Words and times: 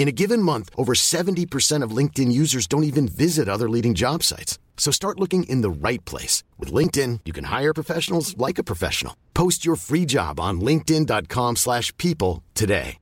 In 0.00 0.08
a 0.08 0.12
given 0.12 0.40
month, 0.40 0.70
over 0.78 0.94
70% 0.94 1.84
of 1.84 1.94
LinkedIn 1.94 2.32
users 2.32 2.66
don't 2.66 2.84
even 2.84 3.06
visit 3.06 3.50
other 3.50 3.68
leading 3.68 3.92
job 3.92 4.22
sites. 4.22 4.58
So 4.78 4.90
start 4.90 5.20
looking 5.20 5.42
in 5.44 5.60
the 5.60 5.68
right 5.68 6.02
place. 6.06 6.42
With 6.58 6.72
LinkedIn, 6.72 7.20
you 7.26 7.34
can 7.34 7.44
hire 7.44 7.74
professionals 7.74 8.34
like 8.38 8.58
a 8.58 8.64
professional. 8.64 9.14
Post 9.34 9.66
your 9.66 9.76
free 9.76 10.06
job 10.06 10.40
on 10.40 10.62
linkedin.com 10.62 11.56
slash 11.56 11.94
people 11.98 12.42
today. 12.54 12.96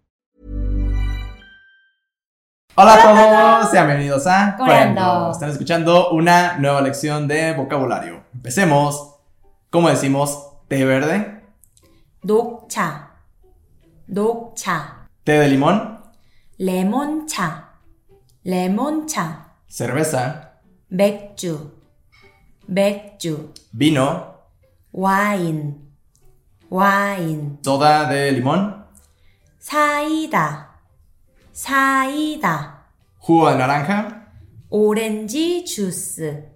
Hola 2.77 2.95
a 2.95 3.03
todos, 3.03 3.71
sean 3.71 3.87
bienvenidos 3.87 4.27
a 4.27 4.57
Coreando 4.57 5.31
Están 5.31 5.51
escuchando 5.51 6.11
una 6.11 6.59
nueva 6.59 6.81
lección 6.81 7.29
de 7.29 7.55
vocabulario. 7.55 8.25
Empecemos. 8.35 9.15
¿Cómo 9.71 9.89
decimos 9.89 10.37
té 10.69 10.85
verde? 10.85 11.43
녹차. 12.23 13.11
녹차. 14.09 15.09
¿Té 15.23 15.39
de 15.39 15.49
limón? 15.49 15.98
레몬차, 16.60 17.74
레몬차, 18.44 19.54
¿Cerveza? 19.70 20.52
맥주, 20.90 21.72
맥주, 22.68 23.52
¿Vino? 23.74 24.34
와인, 24.92 25.92
와인, 26.70 27.58
¿Soda 27.64 28.08
de 28.10 28.32
limón? 28.32 28.86
사이다, 29.60 30.70
사이다, 31.52 32.86
¿Jugo 33.20 33.50
de 33.50 33.58
naranja? 33.58 34.24
오렌지 34.70 35.64
주스, 35.66 36.52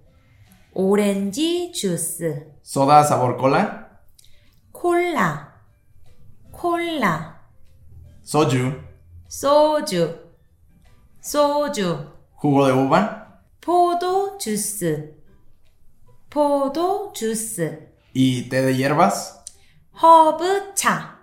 오렌지 0.72 1.72
주스, 1.72 2.52
¿Soda 2.62 3.00
sabor 3.00 3.36
cola? 3.38 3.88
콜라, 4.72 5.52
콜라, 6.52 7.40
¿Soju? 8.22 8.80
소주, 9.32 10.14
소주, 11.20 12.06
¿Jugo 12.40 12.66
de 12.66 12.72
uva? 12.72 13.26
포도 13.60 14.38
주스, 14.38 15.14
포도 16.30 17.12
주스, 17.12 17.88
¿Y 18.14 18.48
té 18.48 18.62
de 18.62 18.74
hierbas? 18.76 19.44
허브차, 20.00 21.16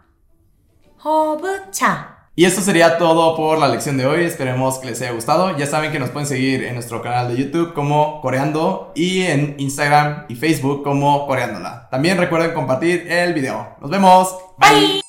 허브차. 1.04 2.12
Y 2.38 2.44
esto 2.44 2.60
sería 2.60 2.98
todo 2.98 3.34
por 3.38 3.58
la 3.60 3.70
lección 3.70 3.96
de 3.98 4.06
hoy. 4.06 4.26
Esperemos 4.26 4.78
que 4.80 4.88
les 4.88 5.02
haya 5.02 5.12
gustado. 5.14 5.56
Ya 5.58 5.66
saben 5.66 5.94
que 5.94 6.00
nos 6.00 6.10
pueden 6.10 6.28
seguir 6.28 6.66
en 6.66 6.74
nuestro 6.74 7.02
canal 7.02 7.30
de 7.30 7.42
YouTube 7.42 7.74
como 7.74 8.20
Coreando 8.20 8.92
y 8.94 9.22
en 9.22 9.56
Instagram 9.58 10.26
y 10.28 10.36
Facebook 10.36 10.84
como 10.84 11.26
Coreándola. 11.28 11.88
También 11.90 12.18
recuerden 12.18 12.54
compartir 12.54 13.10
el 13.10 13.34
video. 13.34 13.78
Nos 13.80 13.90
vemos. 13.90 14.36
Bye. 14.58 15.09